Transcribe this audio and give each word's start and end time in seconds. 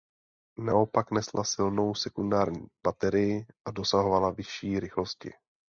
Naopak 0.57 1.11
nesla 1.11 1.43
silnou 1.43 1.93
sekundární 1.95 2.67
baterii 2.85 3.45
a 3.65 3.71
dosahovala 3.71 4.31
vyšší 4.31 4.79
rychlosti. 4.79 5.33